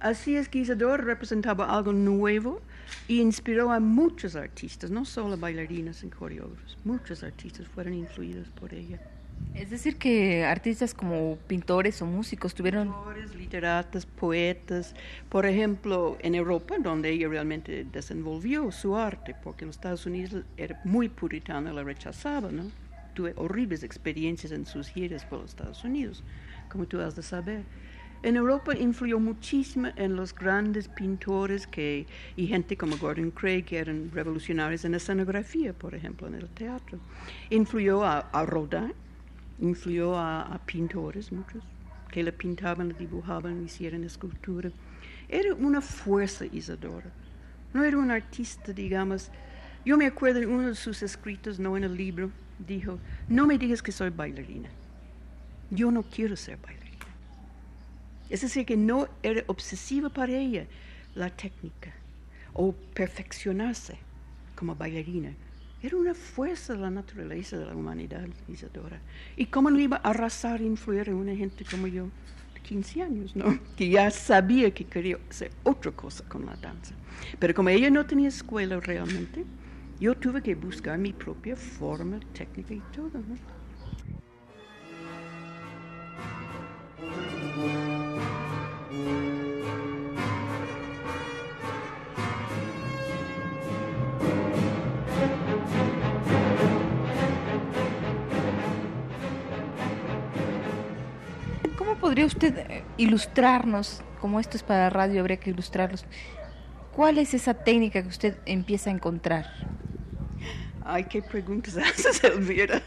Así 0.00 0.36
es 0.36 0.48
que 0.48 0.58
Isadora 0.58 1.02
representaba 1.02 1.74
algo 1.74 1.92
nuevo 1.92 2.60
y 3.08 3.20
inspiró 3.20 3.70
a 3.72 3.80
muchos 3.80 4.36
artistas, 4.36 4.90
no 4.90 5.04
solo 5.04 5.36
bailarinas 5.36 6.02
y 6.04 6.08
coreógrafos, 6.08 6.76
muchos 6.84 7.22
artistas 7.22 7.66
fueron 7.68 7.94
influidos 7.94 8.48
por 8.50 8.74
ella. 8.74 9.00
Es 9.54 9.70
decir, 9.70 9.96
que 9.96 10.44
artistas 10.44 10.94
como 10.94 11.36
pintores 11.46 12.02
o 12.02 12.06
músicos 12.06 12.54
tuvieron... 12.54 12.88
Pintores, 12.88 13.34
literatos, 13.34 14.04
poetas, 14.04 14.94
por 15.28 15.46
ejemplo, 15.46 16.18
en 16.20 16.34
Europa, 16.34 16.76
donde 16.78 17.10
ella 17.10 17.28
realmente 17.28 17.86
desenvolvió 17.90 18.70
su 18.72 18.96
arte, 18.96 19.34
porque 19.42 19.64
en 19.64 19.68
los 19.68 19.76
Estados 19.76 20.06
Unidos 20.06 20.44
era 20.56 20.80
muy 20.84 21.08
puritana, 21.08 21.72
la 21.72 21.82
rechazaba, 21.82 22.50
¿no? 22.50 22.64
Tuve 23.14 23.32
horribles 23.36 23.82
experiencias 23.82 24.52
en 24.52 24.66
sus 24.66 24.88
giras 24.88 25.24
por 25.24 25.40
los 25.40 25.50
Estados 25.50 25.84
Unidos, 25.84 26.22
como 26.68 26.86
tú 26.86 27.00
has 27.00 27.14
de 27.16 27.22
saber. 27.22 27.64
En 28.24 28.36
Europa 28.36 28.74
influyó 28.74 29.20
muchísimo 29.20 29.88
en 29.96 30.16
los 30.16 30.34
grandes 30.34 30.88
pintores 30.88 31.66
que, 31.66 32.06
y 32.36 32.46
gente 32.46 32.74
como 32.74 32.96
Gordon 32.96 33.30
Craig, 33.30 33.64
que 33.64 33.76
eran 33.76 34.10
revolucionarios 34.10 34.86
en 34.86 34.92
la 34.92 34.96
escenografía, 34.96 35.74
por 35.74 35.94
ejemplo, 35.94 36.26
en 36.26 36.36
el 36.36 36.48
teatro. 36.48 36.98
Influyó 37.50 38.02
a, 38.02 38.20
a 38.20 38.46
Rodin, 38.46 38.94
influyó 39.60 40.16
a, 40.16 40.40
a, 40.40 40.58
pintores 40.64 41.32
muchos, 41.32 41.62
que 42.10 42.22
la 42.22 42.32
pintaban, 42.32 42.88
la 42.88 42.94
dibujaban, 42.94 43.58
la 43.58 43.66
hicieron 43.66 44.04
escultura. 44.04 44.70
Era 45.28 45.54
una 45.54 45.82
fuerza 45.82 46.46
Isadora. 46.46 47.12
No 47.74 47.84
era 47.84 47.98
un 47.98 48.10
artista, 48.10 48.72
digamos. 48.72 49.30
Yo 49.84 49.98
me 49.98 50.06
acuerdo 50.06 50.40
en 50.40 50.48
uno 50.48 50.68
de 50.68 50.74
sus 50.76 51.02
escritos, 51.02 51.58
no 51.58 51.76
en 51.76 51.84
el 51.84 51.94
libro, 51.94 52.30
dijo, 52.58 52.98
no 53.28 53.46
me 53.46 53.58
digas 53.58 53.82
que 53.82 53.92
soy 53.92 54.10
bailarina. 54.10 54.68
Yo 55.70 55.90
no 55.90 56.02
quiero 56.02 56.36
ser 56.36 56.58
bailarina. 56.58 56.84
Es 58.30 58.40
decir, 58.40 58.64
que 58.64 58.76
no 58.76 59.08
era 59.22 59.42
obsesiva 59.46 60.08
para 60.08 60.32
ella 60.32 60.66
la 61.14 61.30
técnica 61.30 61.92
o 62.52 62.72
perfeccionarse 62.72 63.98
como 64.56 64.74
bailarina. 64.74 65.32
Era 65.82 65.96
una 65.96 66.14
fuerza 66.14 66.72
de 66.72 66.80
la 66.80 66.90
naturaleza 66.90 67.58
de 67.58 67.66
la 67.66 67.74
humanidad, 67.74 68.26
Isadora. 68.48 68.98
¿Y 69.36 69.46
cómo 69.46 69.70
no 69.70 69.78
iba 69.78 69.98
a 69.98 70.10
arrasar 70.10 70.62
e 70.62 70.64
influir 70.64 71.08
en 71.08 71.16
una 71.16 71.36
gente 71.36 71.64
como 71.70 71.86
yo, 71.86 72.08
de 72.54 72.60
15 72.62 73.02
años, 73.02 73.36
¿no? 73.36 73.58
Que 73.76 73.90
ya 73.90 74.10
sabía 74.10 74.72
que 74.72 74.84
quería 74.84 75.18
hacer 75.28 75.50
otra 75.62 75.92
cosa 75.92 76.24
con 76.26 76.46
la 76.46 76.56
danza. 76.56 76.94
Pero 77.38 77.54
como 77.54 77.68
ella 77.68 77.90
no 77.90 78.06
tenía 78.06 78.28
escuela 78.28 78.80
realmente, 78.80 79.44
yo 80.00 80.14
tuve 80.16 80.42
que 80.42 80.54
buscar 80.54 80.98
mi 80.98 81.12
propia 81.12 81.56
forma, 81.56 82.20
técnica 82.32 82.74
y 82.74 82.82
todo, 82.92 83.18
¿no? 83.18 83.36
podría 102.04 102.26
usted 102.26 102.58
eh, 102.58 102.84
ilustrarnos, 102.98 104.02
como 104.20 104.38
esto 104.38 104.58
es 104.58 104.62
para 104.62 104.90
radio, 104.90 105.20
habría 105.20 105.38
que 105.38 105.48
ilustrarlos, 105.48 106.04
cuál 106.94 107.16
es 107.16 107.32
esa 107.32 107.54
técnica 107.54 108.02
que 108.02 108.08
usted 108.08 108.36
empieza 108.44 108.90
a 108.90 108.92
encontrar? 108.92 109.46
Ay, 110.84 111.04
qué 111.04 111.22
preguntas 111.22 111.76
haces, 111.78 112.22
Elvira. 112.22 112.82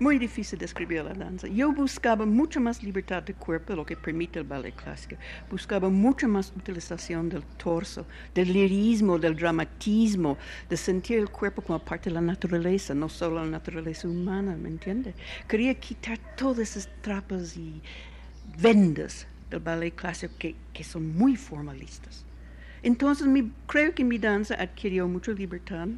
Muy 0.00 0.16
difícil 0.16 0.58
describir 0.58 1.04
la 1.04 1.12
danza. 1.12 1.48
Yo 1.48 1.72
buscaba 1.72 2.24
mucha 2.24 2.60
más 2.60 2.84
libertad 2.84 3.22
de 3.22 3.34
cuerpo, 3.34 3.74
lo 3.74 3.84
que 3.84 3.96
permite 3.96 4.38
el 4.38 4.44
ballet 4.44 4.74
clásico. 4.74 5.16
Buscaba 5.50 5.90
mucha 5.90 6.28
más 6.28 6.52
utilización 6.56 7.28
del 7.28 7.42
torso, 7.56 8.06
del 8.32 8.52
lirismo, 8.52 9.18
del 9.18 9.34
dramatismo, 9.34 10.38
de 10.70 10.76
sentir 10.76 11.18
el 11.18 11.28
cuerpo 11.28 11.62
como 11.62 11.80
parte 11.80 12.10
de 12.10 12.14
la 12.14 12.20
naturaleza, 12.20 12.94
no 12.94 13.08
solo 13.08 13.44
la 13.44 13.50
naturaleza 13.50 14.06
humana, 14.06 14.56
¿me 14.56 14.68
entiende? 14.68 15.14
Quería 15.48 15.74
quitar 15.74 16.18
todas 16.36 16.60
esas 16.60 16.88
trapas 17.02 17.56
y 17.56 17.82
vendas 18.56 19.26
del 19.50 19.58
ballet 19.58 19.94
clásico 19.94 20.32
que, 20.38 20.54
que 20.72 20.84
son 20.84 21.12
muy 21.16 21.34
formalistas. 21.34 22.24
Entonces 22.84 23.26
mi, 23.26 23.50
creo 23.66 23.92
que 23.92 24.04
mi 24.04 24.18
danza 24.18 24.54
adquirió 24.54 25.08
mucha 25.08 25.32
libertad, 25.32 25.88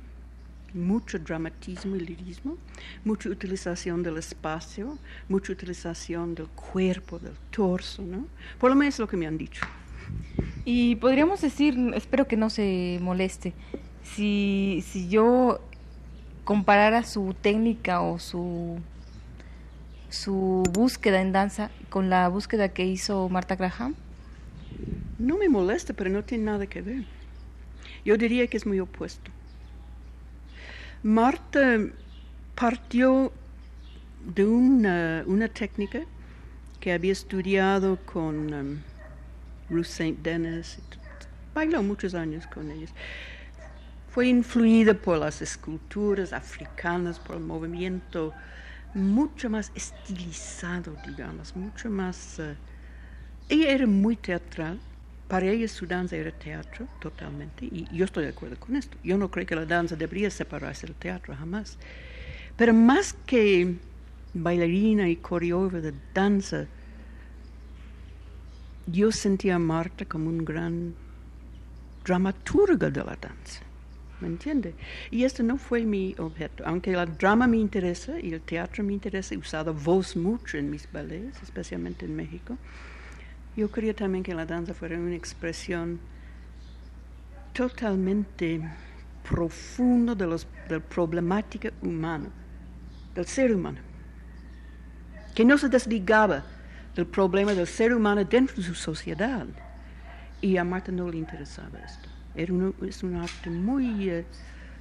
mucho 0.75 1.19
dramatismo 1.19 1.97
y 1.97 2.01
lirismo, 2.01 2.57
mucha 3.05 3.29
utilización 3.29 4.03
del 4.03 4.19
espacio, 4.19 4.99
mucha 5.29 5.53
utilización 5.53 6.35
del 6.35 6.49
cuerpo, 6.49 7.19
del 7.19 7.35
torso, 7.51 8.03
¿no? 8.03 8.27
Por 8.59 8.71
lo 8.71 8.77
menos 8.77 8.99
lo 8.99 9.09
que 9.09 9.17
me 9.17 9.27
han 9.27 9.39
dicho. 9.39 9.63
Y 10.65 10.97
podríamos 10.97 11.41
decir, 11.41 11.77
espero 11.95 12.27
que 12.27 12.37
no 12.37 12.51
se 12.51 12.99
moleste, 13.01 13.53
si, 14.03 14.85
si 14.87 15.09
yo 15.09 15.61
comparara 16.45 17.05
su 17.05 17.35
técnica 17.41 18.01
o 18.01 18.19
su 18.19 18.81
su 20.11 20.65
búsqueda 20.73 21.21
en 21.21 21.33
danza 21.33 21.71
con 21.89 22.11
la 22.11 22.29
búsqueda 22.29 22.71
que 22.71 22.85
hizo 22.85 23.29
Marta 23.29 23.55
Graham? 23.55 23.95
No 25.19 25.39
me 25.39 25.49
molesta, 25.49 25.93
pero 25.95 26.11
no 26.11 26.25
tiene 26.25 26.45
nada 26.45 26.67
que 26.67 26.83
ver. 26.83 27.05
Yo 28.05 28.17
diría 28.17 28.47
que 28.49 28.57
es 28.57 28.67
muy 28.67 28.81
opuesto. 28.81 29.31
Marta 31.03 31.79
partió 32.55 33.33
de 34.23 34.45
una, 34.45 35.25
una 35.27 35.49
técnica 35.49 36.01
que 36.79 36.93
había 36.93 37.13
estudiado 37.13 37.97
con 38.05 38.53
um, 38.53 38.79
Ruth 39.71 39.87
St. 39.87 40.19
Denis, 40.23 40.79
bailó 41.55 41.83
muchos 41.83 42.15
años 42.15 42.47
con 42.47 42.71
ellos. 42.71 42.91
Fue 44.11 44.27
influida 44.27 44.93
por 44.93 45.17
las 45.17 45.41
esculturas 45.41 46.35
africanas, 46.35 47.19
por 47.19 47.37
el 47.37 47.45
movimiento 47.45 48.35
mucho 48.93 49.49
más 49.49 49.73
estilizado, 49.75 50.97
digamos, 51.07 51.57
mucho 51.57 51.89
más... 51.89 52.39
Eh, 52.41 52.57
ella 53.49 53.71
era 53.71 53.87
muy 53.87 54.17
teatral, 54.17 54.79
para 55.31 55.47
ella 55.47 55.69
su 55.69 55.87
danza 55.87 56.17
era 56.17 56.33
teatro 56.33 56.89
totalmente, 57.01 57.65
y 57.65 57.87
yo 57.93 58.05
estoy 58.05 58.25
de 58.25 58.31
acuerdo 58.31 58.59
con 58.59 58.75
esto. 58.75 58.99
Yo 59.05 59.17
no 59.17 59.31
creo 59.31 59.47
que 59.47 59.55
la 59.55 59.65
danza 59.65 59.95
debería 59.95 60.29
separarse 60.29 60.89
del 60.89 60.97
teatro, 60.97 61.35
jamás. 61.37 61.79
Pero 62.57 62.75
más 62.75 63.15
que 63.27 63.77
bailarina 64.35 65.09
y 65.09 65.17
coreógrafa 65.17 65.81
de 65.81 65.95
danza, 66.13 66.67
yo 68.89 69.13
sentía 69.13 69.55
a 69.55 69.59
Marta 69.61 70.05
como 70.05 70.29
un 70.29 70.45
gran 70.45 70.95
dramaturga 72.05 72.91
de 72.91 73.05
la 73.05 73.17
danza. 73.17 73.63
¿me 74.21 74.29
entiende? 74.29 74.75
Y 75.11 75.25
esto 75.25 75.43
no 75.43 75.57
fue 75.57 75.85
mi 75.85 76.15
objeto, 76.19 76.65
aunque 76.67 76.93
el 76.93 77.17
drama 77.17 77.47
me 77.47 77.57
interesa 77.57 78.21
y 78.21 78.35
el 78.35 78.41
teatro 78.41 78.85
me 78.85 78.93
interesa, 78.93 79.35
he 79.35 79.39
usado 79.39 79.73
voz 79.73 80.17
mucho 80.17 80.59
en 80.59 80.71
mis 80.71 80.91
ballets, 80.91 81.43
especialmente 81.43 82.05
en 82.05 82.17
México. 82.17 82.59
Yo 83.57 83.71
quería 83.71 83.95
también 83.95 84.23
que 84.23 84.35
la 84.35 84.47
danza 84.47 84.75
fuera 84.75 84.97
una 84.97 85.15
expresión 85.15 85.99
totalmente 87.53 88.61
profunda 89.29 90.15
de, 90.15 90.27
los, 90.27 90.47
de 90.69 90.77
la 90.77 90.81
problemática 90.81 91.73
humana, 91.83 92.29
del 93.15 93.27
ser 93.27 93.55
humano, 93.55 93.79
que 95.35 95.45
no 95.45 95.59
se 95.59 95.69
desligaba 95.69 96.45
del 96.95 97.07
problema 97.07 97.55
del 97.55 97.67
ser 97.67 97.95
humano 97.95 98.25
dentro 98.25 98.57
de 98.57 98.63
su 98.63 98.75
sociedad. 98.75 99.47
Y 100.41 100.57
a 100.57 100.65
Marta 100.65 100.91
no 100.91 101.09
le 101.09 101.19
interesaba 101.19 101.79
esto. 101.81 102.09
Era 102.35 102.55
es 102.87 103.03
un 103.03 103.17
arte 103.17 103.51
muy 103.51 104.09
eh, 104.09 104.25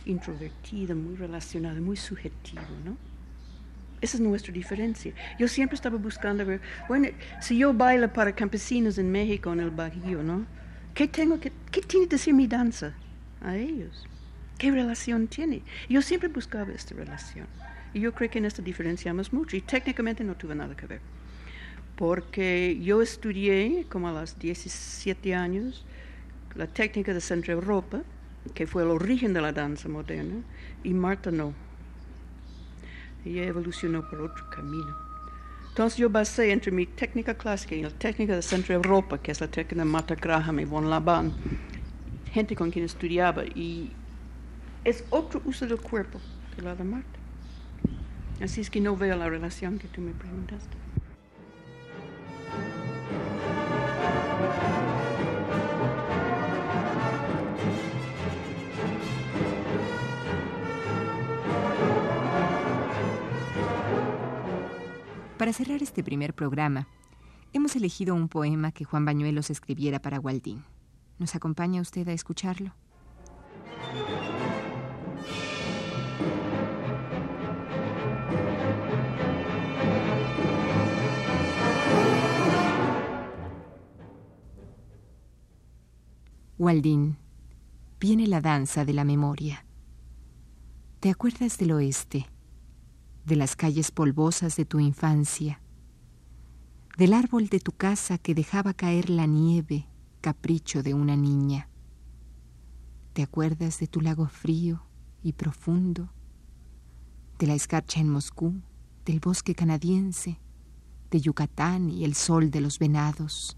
introvertido, 0.05 0.95
muy 0.95 1.15
relacionado, 1.15 1.81
muy 1.81 1.97
subjetivo, 1.97 2.61
¿no? 2.85 2.95
Esa 4.01 4.17
es 4.17 4.21
nuestra 4.21 4.53
diferencia. 4.53 5.13
Yo 5.37 5.47
siempre 5.47 5.75
estaba 5.75 5.97
buscando 5.97 6.45
ver, 6.45 6.61
bueno, 6.87 7.09
si 7.41 7.57
yo 7.57 7.73
bailo 7.73 8.11
para 8.11 8.33
campesinos 8.33 8.97
en 8.97 9.11
México, 9.11 9.51
en 9.51 9.59
el 9.59 9.71
Bajío, 9.71 10.23
¿no? 10.23 10.45
¿Qué, 10.93 11.07
tengo 11.07 11.39
que, 11.39 11.51
¿Qué 11.71 11.81
tiene 11.81 12.07
que 12.07 12.15
decir 12.15 12.33
mi 12.33 12.47
danza 12.47 12.93
a 13.41 13.57
ellos? 13.57 14.07
¿Qué 14.57 14.71
relación 14.71 15.27
tiene? 15.27 15.61
Yo 15.89 16.01
siempre 16.01 16.29
buscaba 16.29 16.71
esta 16.73 16.95
relación. 16.95 17.47
Y 17.93 18.01
yo 18.01 18.13
creo 18.13 18.29
que 18.29 18.39
en 18.39 18.45
esta 18.45 18.61
diferenciamos 18.61 19.33
mucho. 19.33 19.55
Y 19.55 19.61
técnicamente 19.61 20.23
no 20.23 20.35
tuve 20.35 20.55
nada 20.55 20.75
que 20.75 20.85
ver. 20.85 21.01
Porque 21.95 22.77
yo 22.81 23.01
estudié 23.01 23.85
como 23.89 24.09
a 24.09 24.11
los 24.11 24.37
17 24.37 25.35
años 25.35 25.85
la 26.55 26.67
técnica 26.67 27.13
de 27.13 27.21
Centro 27.21 27.53
Europa, 27.53 28.01
que 28.53 28.67
fue 28.67 28.83
el 28.83 28.89
origen 28.89 29.33
de 29.33 29.41
la 29.41 29.51
danza 29.51 29.87
moderna, 29.87 30.41
y 30.83 30.93
Marta 30.93 31.31
no. 31.31 31.53
Ella 33.25 33.43
evolucionó 33.43 34.07
por 34.09 34.21
otro 34.21 34.49
camino. 34.49 34.95
Entonces 35.69 35.97
yo 35.97 36.09
basé 36.09 36.51
entre 36.51 36.71
mi 36.71 36.85
técnica 36.85 37.35
clásica 37.35 37.75
y 37.75 37.83
la 37.83 37.89
técnica 37.89 38.35
de 38.35 38.41
Centro 38.41 38.75
Europa, 38.75 39.17
que 39.17 39.31
es 39.31 39.39
la 39.39 39.47
técnica 39.47 39.83
de 39.83 39.85
Marta 39.85 40.15
Graham 40.15 40.59
y 40.59 40.65
Von 40.65 40.89
Laban, 40.89 41.33
gente 42.31 42.55
con 42.55 42.69
quien 42.71 42.85
estudiaba, 42.85 43.45
y 43.45 43.91
es 44.83 45.05
otro 45.09 45.41
uso 45.45 45.65
del 45.65 45.79
cuerpo 45.79 46.19
que 46.55 46.61
la 46.61 46.75
de 46.75 46.83
Marta. 46.83 47.19
Así 48.41 48.61
es 48.61 48.69
que 48.69 48.81
no 48.81 48.95
veo 48.95 49.15
la 49.15 49.29
relación 49.29 49.79
que 49.79 49.87
tú 49.87 50.01
me 50.01 50.11
preguntaste. 50.11 50.75
Para 65.49 65.57
cerrar 65.57 65.81
este 65.81 66.03
primer 66.03 66.35
programa, 66.35 66.87
hemos 67.53 67.75
elegido 67.75 68.13
un 68.13 68.29
poema 68.29 68.71
que 68.71 68.85
Juan 68.85 69.03
Bañuelos 69.03 69.49
escribiera 69.49 69.99
para 69.99 70.19
Gualdín. 70.19 70.63
¿Nos 71.17 71.33
acompaña 71.33 71.81
usted 71.81 72.07
a 72.07 72.13
escucharlo? 72.13 72.75
Waldín, 86.59 87.17
viene 87.99 88.27
la 88.27 88.39
danza 88.39 88.85
de 88.85 88.93
la 88.93 89.03
memoria. 89.03 89.65
¿Te 90.99 91.09
acuerdas 91.09 91.57
del 91.57 91.71
oeste? 91.71 92.27
De 93.25 93.35
las 93.35 93.55
calles 93.55 93.91
polvosas 93.91 94.55
de 94.55 94.65
tu 94.65 94.79
infancia, 94.79 95.61
del 96.97 97.13
árbol 97.13 97.47
de 97.47 97.59
tu 97.59 97.71
casa 97.71 98.17
que 98.17 98.35
dejaba 98.35 98.73
caer 98.73 99.09
la 99.09 99.25
nieve, 99.25 99.87
capricho 100.21 100.83
de 100.83 100.93
una 100.93 101.15
niña. 101.15 101.69
¿Te 103.13 103.23
acuerdas 103.23 103.79
de 103.79 103.87
tu 103.87 104.01
lago 104.01 104.27
frío 104.27 104.83
y 105.23 105.33
profundo? 105.33 106.09
De 107.37 107.47
la 107.47 107.53
escarcha 107.53 107.99
en 107.99 108.09
Moscú, 108.09 108.61
del 109.05 109.19
bosque 109.19 109.55
canadiense, 109.55 110.39
de 111.09 111.21
Yucatán 111.21 111.89
y 111.89 112.03
el 112.03 112.15
sol 112.15 112.51
de 112.51 112.61
los 112.61 112.79
venados. 112.79 113.57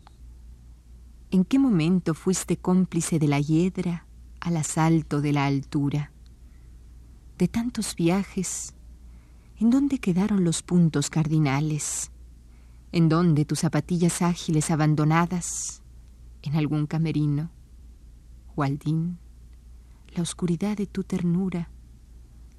¿En 1.31 1.45
qué 1.45 1.59
momento 1.59 2.13
fuiste 2.13 2.57
cómplice 2.57 3.19
de 3.19 3.27
la 3.27 3.39
hiedra 3.39 4.05
al 4.39 4.57
asalto 4.57 5.21
de 5.21 5.33
la 5.33 5.45
altura? 5.45 6.11
De 7.37 7.47
tantos 7.47 7.95
viajes, 7.95 8.75
¿en 9.61 9.69
dónde 9.69 9.99
quedaron 9.99 10.43
los 10.43 10.63
puntos 10.63 11.11
cardinales? 11.11 12.09
¿En 12.91 13.09
dónde 13.09 13.45
tus 13.45 13.59
zapatillas 13.59 14.23
ágiles 14.23 14.71
abandonadas? 14.71 15.83
¿En 16.41 16.55
algún 16.55 16.87
camerino? 16.87 17.51
Waldín, 18.55 19.19
la 20.15 20.23
oscuridad 20.23 20.75
de 20.77 20.87
tu 20.87 21.03
ternura 21.03 21.69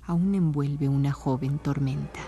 aún 0.02 0.36
envuelve 0.36 0.88
una 0.88 1.10
joven 1.10 1.58
tormenta. 1.58 2.20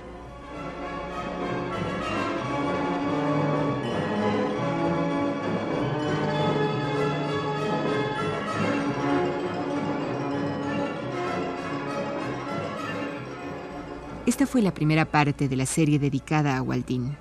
Esta 14.34 14.48
fue 14.48 14.62
la 14.62 14.74
primera 14.74 15.04
parte 15.04 15.48
de 15.48 15.54
la 15.54 15.64
serie 15.64 16.00
dedicada 16.00 16.56
a 16.56 16.62
Waldín. 16.62 17.16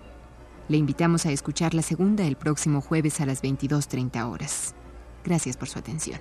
Le 0.67 0.78
invitamos 0.78 1.28
a 1.28 1.32
escuchar 1.32 1.76
la 1.76 1.84
segunda 1.84 2.26
el 2.26 2.36
próximo 2.36 2.82
jueves 2.82 3.21
a 3.21 3.28
las 3.28 3.43
22.30 3.43 4.28
horas. 4.28 4.73
Gracias 5.23 5.56
por 5.56 5.69
su 5.69 5.78
atención. 5.78 6.19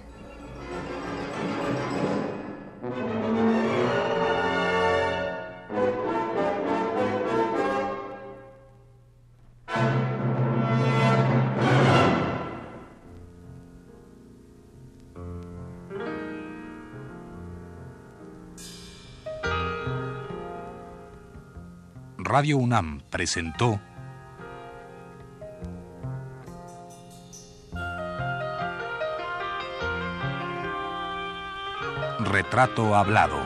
Radio 22.32 22.56
UNAM 22.56 23.02
presentó 23.10 23.78
Retrato 32.20 32.94
Hablado. 32.94 33.36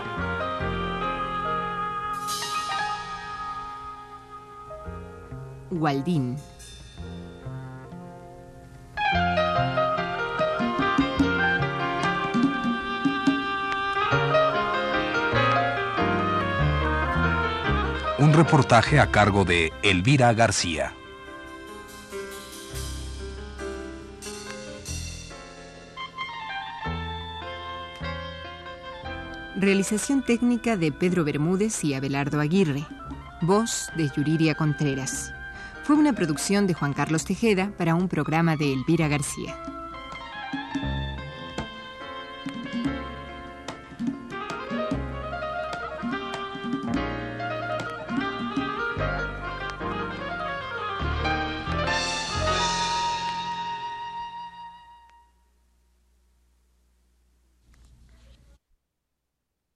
Waldín. 5.72 6.36
Un 18.18 18.32
reportaje 18.32 18.98
a 18.98 19.10
cargo 19.10 19.44
de 19.44 19.74
Elvira 19.82 20.32
García. 20.32 20.94
Realización 29.54 30.24
técnica 30.24 30.78
de 30.78 30.92
Pedro 30.92 31.24
Bermúdez 31.24 31.84
y 31.84 31.92
Abelardo 31.92 32.40
Aguirre. 32.40 32.86
Voz 33.42 33.90
de 33.96 34.08
Yuriria 34.16 34.54
Contreras. 34.54 35.34
Fue 35.82 35.94
una 35.94 36.14
producción 36.14 36.66
de 36.66 36.72
Juan 36.72 36.94
Carlos 36.94 37.26
Tejeda 37.26 37.70
para 37.76 37.94
un 37.94 38.08
programa 38.08 38.56
de 38.56 38.72
Elvira 38.72 39.08
García. 39.08 39.75